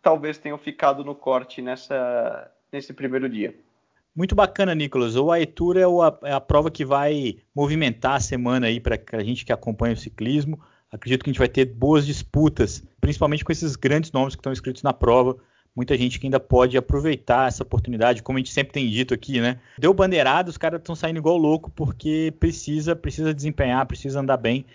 talvez 0.04 0.38
tenham 0.38 0.58
ficado 0.58 1.04
no 1.04 1.16
corte 1.16 1.62
nessa, 1.62 2.52
nesse 2.72 2.94
primeiro 2.94 3.28
dia. 3.28 3.56
Muito 4.16 4.36
bacana, 4.36 4.76
Nicolas. 4.76 5.16
O 5.16 5.32
Aetur 5.32 5.78
é, 5.78 6.30
é, 6.30 6.34
a 6.34 6.40
prova 6.40 6.70
que 6.70 6.86
vai 6.86 7.38
movimentar 7.56 8.16
a 8.16 8.20
semana 8.20 8.68
aí 8.68 8.80
para 8.80 9.00
a 9.14 9.24
gente 9.24 9.44
que 9.44 9.52
acompanha 9.52 9.96
o 9.96 9.98
ciclismo. 9.98 10.62
Acredito 10.92 11.24
que 11.24 11.32
a 11.32 11.34
gente 11.34 11.40
vai 11.40 11.48
ter 11.48 11.66
boas 11.66 12.06
disputas, 12.06 12.84
principalmente 13.02 13.44
com 13.44 13.52
esses 13.52 13.76
grandes 13.76 14.12
nomes 14.12 14.36
que 14.36 14.42
estão 14.42 14.54
escritos 14.54 14.84
na 14.84 14.94
prova 14.94 15.38
muita 15.76 15.98
gente 15.98 16.20
que 16.20 16.28
ainda 16.28 16.40
pode 16.40 16.78
aproveitar 16.78 17.48
essa 17.48 17.64
oportunidade, 17.64 18.22
como 18.22 18.38
a 18.38 18.40
gente 18.40 18.52
sempre 18.52 18.74
tem 18.74 18.90
dito 18.90 19.14
aqui, 19.14 19.42
né? 19.42 19.60
Deu 19.78 19.94
bandeirada, 19.94 20.50
os 20.50 20.58
caras 20.58 20.80
estão 20.80 20.96
saindo 20.96 21.18
igual 21.18 21.38
louco 21.38 21.72
porque 21.72 22.34
precisa, 22.40 22.96
precisa 22.96 23.34
desempenhar, 23.34 23.86
precisa 23.86 24.20
andar 24.20 24.38
bem. 24.38 24.66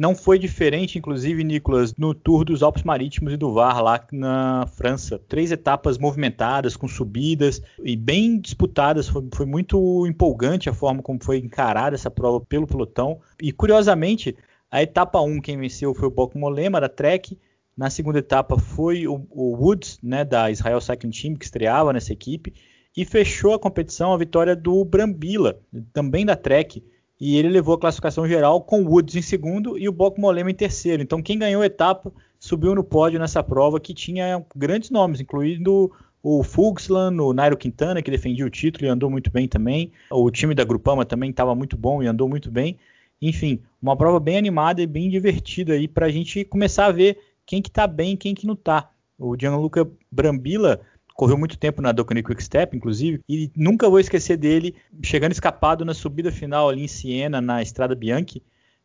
Não 0.00 0.14
foi 0.14 0.38
diferente, 0.38 0.96
inclusive, 0.96 1.44
Nicolas, 1.44 1.94
no 1.94 2.14
Tour 2.14 2.42
dos 2.42 2.62
Alpes 2.62 2.84
Marítimos 2.84 3.34
e 3.34 3.36
do 3.36 3.52
Var, 3.52 3.82
lá 3.82 4.02
na 4.10 4.66
França. 4.66 5.18
Três 5.28 5.52
etapas 5.52 5.98
movimentadas, 5.98 6.74
com 6.74 6.88
subidas 6.88 7.60
e 7.84 7.96
bem 7.96 8.40
disputadas. 8.40 9.10
Foi, 9.10 9.28
foi 9.34 9.44
muito 9.44 10.06
empolgante 10.06 10.70
a 10.70 10.72
forma 10.72 11.02
como 11.02 11.22
foi 11.22 11.36
encarada 11.36 11.94
essa 11.94 12.10
prova 12.10 12.40
pelo 12.40 12.66
pelotão. 12.66 13.20
E, 13.42 13.52
curiosamente, 13.52 14.34
a 14.70 14.82
etapa 14.82 15.20
1, 15.20 15.38
quem 15.42 15.58
venceu 15.58 15.92
foi 15.92 16.08
o 16.08 16.10
Boco 16.10 16.38
Molema, 16.38 16.80
da 16.80 16.88
Trek. 16.88 17.38
Na 17.76 17.90
segunda 17.90 18.20
etapa 18.20 18.58
foi 18.58 19.06
o, 19.06 19.26
o 19.28 19.54
Woods, 19.54 19.98
né, 20.02 20.24
da 20.24 20.50
Israel 20.50 20.80
Cycling 20.80 21.10
Team, 21.10 21.36
que 21.36 21.44
estreava 21.44 21.92
nessa 21.92 22.14
equipe, 22.14 22.54
e 22.96 23.04
fechou 23.04 23.52
a 23.52 23.58
competição 23.58 24.14
a 24.14 24.16
vitória 24.16 24.56
do 24.56 24.82
Brambila, 24.82 25.60
também 25.92 26.24
da 26.24 26.36
Trek, 26.36 26.82
e 27.20 27.36
ele 27.36 27.48
levou 27.48 27.74
a 27.74 27.78
classificação 27.78 28.26
geral 28.26 28.62
com 28.62 28.82
o 28.82 28.88
Woods 28.88 29.14
em 29.14 29.22
segundo 29.22 29.76
e 29.76 29.88
o 29.88 29.92
Boco 29.92 30.20
Molema 30.20 30.50
em 30.50 30.54
terceiro. 30.54 31.02
Então 31.02 31.22
quem 31.22 31.38
ganhou 31.38 31.60
a 31.60 31.66
etapa 31.66 32.10
subiu 32.38 32.74
no 32.74 32.82
pódio 32.82 33.20
nessa 33.20 33.42
prova 33.42 33.78
que 33.78 33.92
tinha 33.92 34.42
grandes 34.56 34.88
nomes, 34.90 35.20
incluindo 35.20 35.92
o 36.22 36.42
Fugsland, 36.42 37.20
o 37.20 37.32
Nairo 37.34 37.56
Quintana, 37.56 38.00
que 38.00 38.10
defendia 38.10 38.46
o 38.46 38.50
título 38.50 38.86
e 38.86 38.88
andou 38.88 39.10
muito 39.10 39.30
bem 39.30 39.46
também. 39.46 39.92
O 40.10 40.30
time 40.30 40.54
da 40.54 40.64
Grupama 40.64 41.04
também 41.04 41.30
estava 41.30 41.54
muito 41.54 41.76
bom 41.76 42.02
e 42.02 42.06
andou 42.06 42.28
muito 42.28 42.50
bem. 42.50 42.78
Enfim, 43.20 43.60
uma 43.82 43.96
prova 43.96 44.18
bem 44.18 44.38
animada 44.38 44.80
e 44.80 44.86
bem 44.86 45.10
divertida 45.10 45.74
aí 45.74 45.86
para 45.86 46.06
a 46.06 46.10
gente 46.10 46.42
começar 46.44 46.86
a 46.86 46.92
ver 46.92 47.18
quem 47.44 47.60
que 47.60 47.68
está 47.68 47.86
bem 47.86 48.16
quem 48.16 48.34
que 48.34 48.46
não 48.46 48.54
está. 48.54 48.90
O 49.18 49.36
Gianluca 49.38 49.86
Brambilla 50.10 50.80
correu 51.20 51.36
muito 51.36 51.58
tempo 51.58 51.82
na 51.82 51.92
Docani 51.92 52.22
Quick 52.22 52.42
Step, 52.42 52.74
inclusive, 52.74 53.20
e 53.28 53.50
nunca 53.54 53.90
vou 53.90 54.00
esquecer 54.00 54.38
dele 54.38 54.74
chegando 55.04 55.32
escapado 55.32 55.84
na 55.84 55.92
subida 55.92 56.32
final 56.32 56.70
ali 56.70 56.84
em 56.84 56.88
Siena, 56.88 57.42
na 57.42 57.60
Estrada 57.60 57.94
Bianchi, 57.94 58.42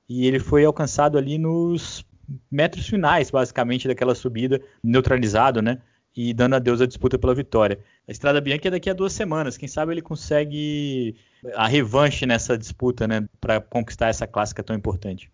e 0.09 0.27
ele 0.27 0.37
foi 0.37 0.65
alcançado 0.65 1.17
ali 1.17 1.37
nos 1.37 2.05
metros 2.51 2.89
finais, 2.89 3.31
basicamente, 3.31 3.87
daquela 3.87 4.13
subida, 4.13 4.61
neutralizado, 4.83 5.61
né? 5.61 5.81
E 6.13 6.33
dando 6.33 6.57
adeus 6.57 6.81
à 6.81 6.85
disputa 6.85 7.17
pela 7.17 7.33
vitória. 7.33 7.79
A 8.05 8.11
Estrada 8.11 8.41
Bianchi 8.41 8.67
é 8.67 8.71
daqui 8.71 8.89
a 8.89 8.93
duas 8.93 9.13
semanas. 9.13 9.55
Quem 9.55 9.69
sabe 9.69 9.93
ele 9.93 10.01
consegue 10.01 11.15
a 11.55 11.67
revanche 11.67 12.25
nessa 12.25 12.57
disputa, 12.57 13.07
né? 13.07 13.29
Para 13.39 13.61
conquistar 13.61 14.09
essa 14.09 14.27
clássica 14.27 14.61
tão 14.61 14.75
importante. 14.75 15.31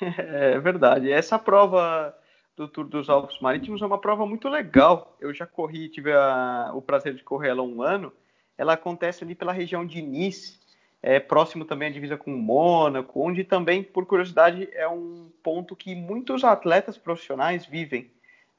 É 0.00 0.58
verdade. 0.58 1.12
Essa 1.12 1.38
prova 1.38 2.12
do 2.56 2.68
Tour 2.68 2.86
dos 2.86 3.08
Alpes 3.08 3.40
Marítimos 3.40 3.82
é 3.82 3.86
uma 3.86 3.98
prova 3.98 4.26
muito 4.26 4.48
legal. 4.48 5.16
Eu 5.20 5.34
já 5.34 5.46
corri, 5.46 5.88
tive 5.88 6.12
a, 6.12 6.70
o 6.74 6.80
prazer 6.80 7.14
de 7.14 7.22
correr 7.22 7.48
ela 7.48 7.62
um 7.62 7.82
ano. 7.82 8.12
Ela 8.56 8.74
acontece 8.74 9.24
ali 9.24 9.34
pela 9.34 9.52
região 9.52 9.84
de 9.84 10.00
Nice, 10.00 10.58
é 11.02 11.18
próximo 11.18 11.64
também 11.64 11.88
à 11.88 11.90
divisa 11.90 12.16
com 12.16 12.30
Mônaco, 12.30 13.20
onde 13.20 13.42
também, 13.42 13.82
por 13.82 14.06
curiosidade, 14.06 14.68
é 14.72 14.88
um 14.88 15.28
ponto 15.42 15.74
que 15.74 15.94
muitos 15.94 16.44
atletas 16.44 16.96
profissionais 16.96 17.66
vivem, 17.66 18.10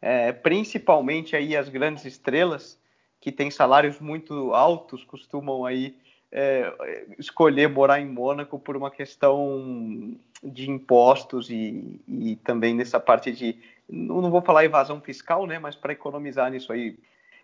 é, 0.02 0.32
principalmente 0.32 1.36
aí 1.36 1.56
as 1.56 1.70
grandes 1.70 2.06
estrelas 2.06 2.78
que 3.22 3.32
têm 3.32 3.50
salários 3.50 4.00
muito 4.00 4.54
altos 4.54 5.04
costumam 5.04 5.66
aí 5.66 5.96
é, 6.32 7.06
escolher 7.18 7.70
morar 7.70 8.00
em 8.02 8.06
Mônaco 8.06 8.60
por 8.60 8.76
uma 8.76 8.92
questão 8.92 10.16
de 10.44 10.70
impostos 10.70 11.50
e, 11.50 12.00
e 12.08 12.36
também 12.44 12.76
nessa 12.76 13.00
parte 13.00 13.32
de 13.32 13.58
não 13.90 14.32
vou 14.32 14.42
falar 14.42 14.66
evasão 14.66 15.00
fiscal, 15.02 15.46
né, 15.46 15.60
mas 15.60 15.76
para 15.76 15.94
economizar 15.94 16.52
nisso 16.52 16.72
aí. 16.72 16.98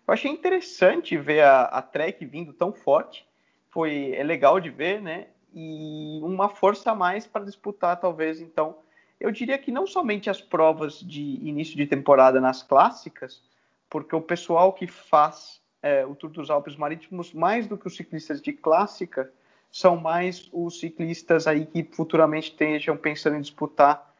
Eu 0.06 0.14
achei 0.14 0.30
interessante 0.30 1.16
ver 1.16 1.42
a, 1.42 1.62
a 1.64 1.82
Trek 1.82 2.24
vindo 2.26 2.52
tão 2.52 2.72
forte, 2.72 3.26
foi 3.70 4.12
é 4.12 4.22
legal 4.22 4.60
de 4.60 4.70
ver, 4.70 5.00
né, 5.00 5.28
e 5.54 6.20
uma 6.22 6.48
força 6.48 6.90
a 6.90 6.94
mais 6.94 7.26
para 7.26 7.44
disputar, 7.44 8.00
talvez, 8.00 8.40
então, 8.40 8.76
eu 9.20 9.30
diria 9.30 9.58
que 9.58 9.70
não 9.70 9.86
somente 9.86 10.28
as 10.28 10.40
provas 10.40 10.98
de 10.98 11.38
início 11.42 11.76
de 11.76 11.86
temporada 11.86 12.40
nas 12.40 12.62
clássicas, 12.62 13.42
porque 13.88 14.16
o 14.16 14.20
pessoal 14.20 14.72
que 14.72 14.86
faz 14.86 15.62
é, 15.82 16.06
o 16.06 16.14
Tour 16.14 16.30
dos 16.30 16.48
Alpes 16.48 16.76
Marítimos, 16.76 17.32
mais 17.32 17.66
do 17.66 17.76
que 17.76 17.86
os 17.86 17.96
ciclistas 17.96 18.40
de 18.40 18.52
clássica, 18.52 19.30
são 19.70 19.96
mais 19.96 20.48
os 20.52 20.78
ciclistas 20.78 21.46
aí 21.46 21.66
que 21.66 21.82
futuramente 21.82 22.50
estejam 22.50 22.96
pensando 22.96 23.36
em 23.36 23.40
disputar 23.40 24.11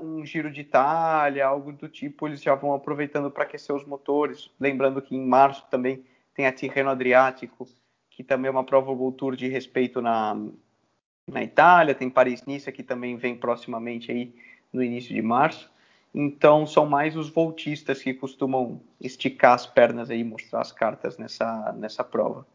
um 0.00 0.24
Giro 0.24 0.50
de 0.50 0.60
Itália, 0.60 1.46
algo 1.46 1.72
do 1.72 1.88
tipo, 1.88 2.28
eles 2.28 2.42
já 2.42 2.54
vão 2.54 2.72
aproveitando 2.74 3.30
para 3.30 3.44
aquecer 3.44 3.74
os 3.74 3.84
motores. 3.84 4.50
Lembrando 4.58 5.02
que 5.02 5.16
em 5.16 5.26
março 5.26 5.66
também 5.70 6.04
tem 6.34 6.46
a 6.46 6.52
Tirreno 6.52 6.90
Adriático, 6.90 7.68
que 8.10 8.22
também 8.22 8.48
é 8.48 8.50
uma 8.50 8.64
prova 8.64 8.90
World 8.90 9.16
Tour 9.16 9.36
de 9.36 9.48
respeito 9.48 10.00
na, 10.00 10.36
na 11.26 11.42
Itália, 11.42 11.94
tem 11.94 12.08
Paris-Nice, 12.10 12.70
que 12.72 12.82
também 12.82 13.16
vem 13.16 13.36
proximamente 13.36 14.10
aí 14.10 14.34
no 14.72 14.82
início 14.82 15.14
de 15.14 15.22
março. 15.22 15.70
Então 16.14 16.66
são 16.66 16.86
mais 16.86 17.16
os 17.16 17.30
voltistas 17.30 18.02
que 18.02 18.12
costumam 18.12 18.80
esticar 19.00 19.54
as 19.54 19.66
pernas 19.66 20.10
aí, 20.10 20.22
mostrar 20.22 20.60
as 20.60 20.70
cartas 20.70 21.16
nessa, 21.16 21.72
nessa 21.72 22.04
prova. 22.04 22.46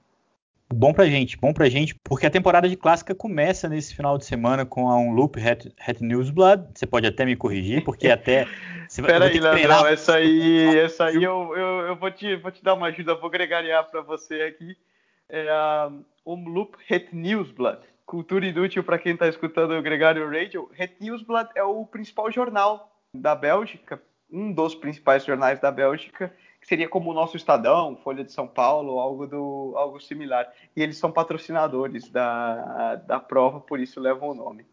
Bom 0.74 0.94
pra 0.94 1.06
gente, 1.06 1.38
bom 1.38 1.54
pra 1.54 1.70
gente, 1.70 1.96
porque 1.96 2.26
a 2.26 2.30
temporada 2.30 2.68
de 2.68 2.76
clássica 2.76 3.16
começa 3.16 3.70
nesse 3.70 3.96
final 3.96 4.18
de 4.18 4.26
semana 4.26 4.66
com 4.66 4.90
a 4.90 4.98
um 4.98 5.14
loop 5.14 5.40
Hat, 5.40 5.74
Hat 5.80 6.04
Newsblad. 6.04 6.62
Você 6.76 6.86
pode 6.86 7.08
até 7.08 7.26
me 7.26 7.38
corrigir, 7.38 7.86
porque 7.86 8.10
até. 8.10 8.46
Espera 8.90 9.26
aí, 9.26 9.40
Leandrão, 9.40 9.88
essa 9.88 10.16
aí, 10.16 10.78
essa 10.80 11.06
aí 11.06 11.24
eu, 11.24 11.56
eu, 11.56 11.88
eu, 11.88 11.96
vou, 11.96 12.12
te, 12.12 12.36
vou 12.36 12.52
te 12.52 12.62
dar 12.62 12.74
uma 12.74 12.88
ajuda, 12.88 13.16
vou 13.16 13.30
gregariar 13.30 13.90
para 13.90 14.02
você 14.02 14.42
aqui. 14.42 14.76
É 15.30 15.50
a 15.50 15.90
Umloop 16.26 16.78
Het 16.90 17.14
Newsblad. 17.14 17.80
Cultura 18.06 18.46
inútil 18.46 18.84
para 18.84 19.00
quem 19.00 19.14
está 19.14 19.28
escutando 19.28 19.74
o 19.74 19.82
Gregário 19.82 20.30
Radio. 20.30 20.70
Het 20.78 20.96
Newsblad 21.00 21.50
é 21.56 21.64
o 21.64 21.86
principal 21.86 22.30
jornal 22.30 22.92
da 23.14 23.36
Bélgica, 23.36 24.02
um 24.32 24.52
dos 24.52 24.76
principais 24.76 25.24
jornais 25.26 25.60
da 25.60 25.72
Bélgica, 25.72 26.34
que 26.60 26.68
seria 26.68 26.90
como 26.90 27.12
o 27.12 27.14
nosso 27.14 27.38
Estadão, 27.38 27.96
Folha 28.04 28.24
de 28.24 28.32
São 28.32 28.48
Paulo, 28.48 29.00
algo, 29.00 29.28
do, 29.28 29.74
algo 29.76 30.00
similar. 30.00 30.52
E 30.76 30.82
eles 30.82 30.98
são 30.98 31.12
patrocinadores 31.12 32.10
da, 32.10 32.96
da 32.96 33.20
prova, 33.20 33.60
por 33.60 33.80
isso 33.80 34.00
levam 34.00 34.30
o 34.30 34.34
nome. 34.34 34.66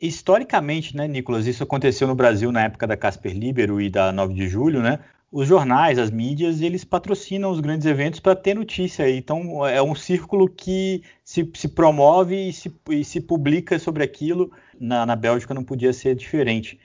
Historicamente, 0.00 0.94
né, 0.94 1.08
Nicolas, 1.08 1.46
isso 1.46 1.62
aconteceu 1.62 2.06
no 2.06 2.14
Brasil 2.14 2.52
na 2.52 2.64
época 2.64 2.86
da 2.86 2.96
Casper 2.96 3.32
Libero 3.32 3.80
e 3.80 3.88
da 3.88 4.12
9 4.12 4.34
de 4.34 4.46
julho, 4.48 4.82
né? 4.82 4.98
Os 5.32 5.48
jornais, 5.48 5.98
as 5.98 6.10
mídias, 6.10 6.60
eles 6.60 6.84
patrocinam 6.84 7.50
os 7.50 7.60
grandes 7.60 7.86
eventos 7.86 8.20
para 8.20 8.36
ter 8.36 8.54
notícia. 8.54 9.10
Então, 9.10 9.66
é 9.66 9.82
um 9.82 9.94
círculo 9.94 10.48
que 10.48 11.02
se, 11.24 11.50
se 11.54 11.68
promove 11.68 12.48
e 12.48 12.52
se, 12.52 12.74
e 12.90 13.04
se, 13.04 13.20
publica 13.20 13.78
sobre 13.78 14.04
aquilo. 14.04 14.52
Na, 14.78 15.04
na 15.04 15.16
Bélgica 15.16 15.52
não 15.52 15.64
podia 15.64 15.92
ser 15.92 16.14
diferente. 16.14 16.78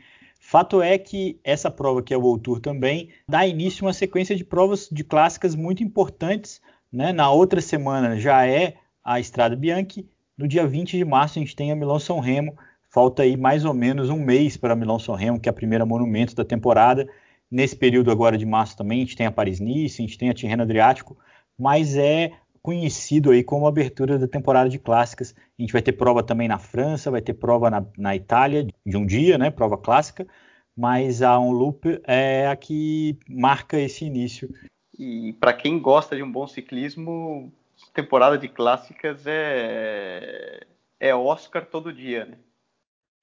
Fato 0.43 0.81
é 0.81 0.98
que 0.98 1.39
essa 1.43 1.69
prova, 1.69 2.01
que 2.01 2.12
é 2.12 2.17
o 2.17 2.21
World 2.21 2.43
Tour 2.43 2.60
também, 2.60 3.10
dá 3.29 3.45
início 3.45 3.86
a 3.86 3.88
uma 3.88 3.93
sequência 3.93 4.36
de 4.36 4.43
provas 4.43 4.89
de 4.91 5.03
clássicas 5.03 5.55
muito 5.55 5.83
importantes. 5.83 6.60
Né? 6.91 7.13
Na 7.13 7.31
outra 7.31 7.62
semana 7.62 8.19
já 8.19 8.45
é 8.45 8.74
a 9.03 9.19
Estrada 9.19 9.55
Bianchi. 9.55 10.10
No 10.36 10.48
dia 10.48 10.65
20 10.65 10.98
de 10.98 11.05
março 11.05 11.38
a 11.38 11.41
gente 11.41 11.55
tem 11.55 11.71
a 11.71 11.75
Milão-São 11.75 12.19
Remo. 12.19 12.57
Falta 12.89 13.21
aí 13.21 13.38
mais 13.38 13.63
ou 13.63 13.74
menos 13.74 14.10
um 14.10 14.19
mês 14.19 14.57
para 14.57 14.74
a 14.74 14.75
Milão-São 14.75 15.15
Remo, 15.15 15.39
que 15.39 15.48
é 15.48 15.51
a 15.51 15.53
primeira 15.53 15.86
monumento 15.86 16.36
da 16.36 16.43
temporada. 16.43 17.07
Nesse 17.50 17.75
período 17.75 18.12
agora 18.12 18.36
de 18.36 18.45
março 18.45 18.75
também 18.75 18.98
a 18.98 19.01
gente 19.01 19.15
tem 19.15 19.27
a 19.27 19.31
Paris-Nice, 19.31 20.01
a 20.01 20.05
gente 20.05 20.17
tem 20.17 20.29
a 20.31 20.33
Tirreno 20.33 20.63
Adriático, 20.63 21.15
mas 21.57 21.95
é 21.95 22.31
conhecido 22.61 23.31
aí 23.31 23.43
como 23.43 23.67
abertura 23.67 24.19
da 24.19 24.27
temporada 24.27 24.69
de 24.69 24.79
clássicas. 24.79 25.35
A 25.57 25.61
gente 25.61 25.73
vai 25.73 25.81
ter 25.81 25.93
prova 25.93 26.21
também 26.21 26.47
na 26.47 26.59
França, 26.59 27.11
vai 27.11 27.21
ter 27.21 27.33
prova 27.33 27.69
na, 27.69 27.85
na 27.97 28.15
Itália 28.15 28.67
de 28.85 28.97
um 28.97 29.05
dia, 29.05 29.37
né, 29.37 29.49
prova 29.49 29.77
clássica, 29.77 30.27
mas 30.75 31.21
a 31.21 31.37
Onloop 31.39 32.01
é 32.05 32.47
a 32.47 32.55
que 32.55 33.17
marca 33.27 33.79
esse 33.79 34.05
início. 34.05 34.49
E 34.97 35.33
para 35.33 35.53
quem 35.53 35.79
gosta 35.79 36.15
de 36.15 36.23
um 36.23 36.31
bom 36.31 36.47
ciclismo, 36.47 37.51
temporada 37.93 38.37
de 38.37 38.47
clássicas 38.47 39.23
é, 39.25 40.65
é 40.99 41.15
Oscar 41.15 41.65
todo 41.65 41.93
dia, 41.93 42.25
né? 42.25 42.37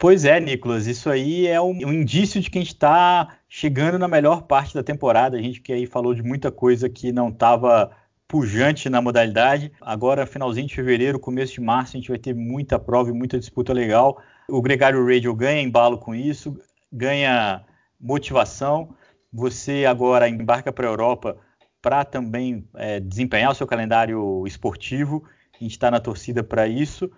Pois 0.01 0.25
é, 0.25 0.39
Nicolas, 0.39 0.87
isso 0.87 1.11
aí 1.11 1.49
é 1.49 1.61
um, 1.61 1.73
um 1.73 1.93
indício 1.93 2.41
de 2.41 2.49
que 2.49 2.59
a 2.59 2.61
gente 2.61 2.73
está 2.73 3.37
chegando 3.49 3.99
na 3.99 4.07
melhor 4.07 4.43
parte 4.43 4.73
da 4.73 4.83
temporada. 4.83 5.37
A 5.37 5.43
gente 5.43 5.61
que 5.61 5.73
aí 5.73 5.87
falou 5.87 6.15
de 6.15 6.23
muita 6.23 6.53
coisa 6.53 6.89
que 6.89 7.11
não 7.11 7.31
estava 7.31 7.91
pujante 8.29 8.91
na 8.91 9.01
modalidade. 9.01 9.73
Agora, 9.81 10.27
finalzinho 10.27 10.67
de 10.67 10.75
fevereiro, 10.75 11.19
começo 11.19 11.55
de 11.55 11.63
março, 11.63 11.97
a 11.97 11.99
gente 11.99 12.11
vai 12.11 12.19
ter 12.19 12.35
muita 12.35 12.79
prova 12.79 13.09
e 13.09 13.13
muita 13.13 13.39
disputa 13.39 13.73
legal. 13.73 14.23
O 14.47 14.61
Gregário 14.61 15.05
Radio 15.05 15.35
ganha 15.35 15.63
embalo 15.63 15.99
com 15.99 16.15
isso, 16.15 16.61
ganha 16.93 17.65
motivação. 17.99 18.95
Você 19.33 19.87
agora 19.87 20.29
embarca 20.29 20.71
para 20.71 20.87
a 20.87 20.91
Europa 20.91 21.39
para 21.81 22.05
também 22.05 22.69
é, 22.75 23.01
desempenhar 23.01 23.51
o 23.51 23.55
seu 23.55 23.67
calendário 23.67 24.47
esportivo. 24.47 25.25
A 25.55 25.63
gente 25.63 25.73
está 25.73 25.91
na 25.91 25.99
torcida 25.99 26.45
para 26.45 26.69
isso. 26.69 27.11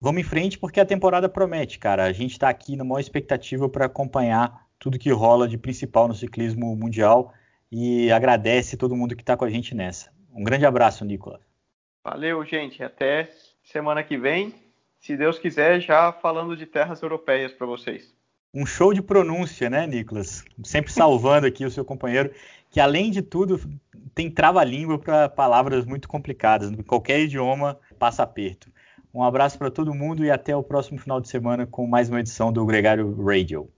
Vamos 0.00 0.20
em 0.20 0.24
frente 0.24 0.58
porque 0.58 0.80
a 0.80 0.84
temporada 0.84 1.28
promete, 1.28 1.78
cara. 1.78 2.04
A 2.04 2.12
gente 2.12 2.32
está 2.32 2.48
aqui 2.48 2.76
na 2.76 2.84
maior 2.84 3.00
expectativa 3.00 3.68
para 3.68 3.86
acompanhar 3.86 4.66
tudo 4.78 4.98
que 4.98 5.10
rola 5.10 5.46
de 5.46 5.56
principal 5.56 6.08
no 6.08 6.14
ciclismo 6.14 6.74
mundial 6.76 7.32
e 7.70 8.10
agradece 8.12 8.76
todo 8.76 8.96
mundo 8.96 9.16
que 9.16 9.22
está 9.22 9.36
com 9.36 9.44
a 9.44 9.50
gente 9.50 9.74
nessa. 9.74 10.12
Um 10.34 10.42
grande 10.42 10.66
abraço, 10.66 11.04
Nicolas. 11.04 11.40
Valeu, 12.02 12.44
gente. 12.44 12.82
Até 12.82 13.30
semana 13.62 14.02
que 14.02 14.18
vem. 14.18 14.52
Se 14.98 15.16
Deus 15.16 15.38
quiser, 15.38 15.80
já 15.80 16.12
falando 16.12 16.56
de 16.56 16.66
terras 16.66 17.00
europeias 17.02 17.52
para 17.52 17.66
vocês. 17.66 18.12
Um 18.52 18.66
show 18.66 18.92
de 18.92 19.02
pronúncia, 19.02 19.68
né, 19.68 19.86
Nicolas? 19.86 20.44
Sempre 20.62 20.92
salvando 20.92 21.46
aqui 21.46 21.64
o 21.64 21.70
seu 21.70 21.84
companheiro, 21.84 22.32
que 22.70 22.80
além 22.80 23.10
de 23.10 23.20
tudo 23.20 23.60
tem 24.14 24.30
trava-língua 24.30 24.98
para 24.98 25.28
palavras 25.28 25.84
muito 25.84 26.08
complicadas. 26.08 26.70
Em 26.70 26.82
qualquer 26.82 27.20
idioma 27.20 27.78
passa 27.98 28.22
aperto. 28.22 28.72
Um 29.12 29.22
abraço 29.22 29.58
para 29.58 29.70
todo 29.70 29.94
mundo 29.94 30.24
e 30.24 30.30
até 30.30 30.56
o 30.56 30.62
próximo 30.62 30.98
final 30.98 31.20
de 31.20 31.28
semana 31.28 31.66
com 31.66 31.86
mais 31.86 32.08
uma 32.08 32.20
edição 32.20 32.52
do 32.52 32.64
Gregário 32.64 33.14
Radio. 33.24 33.70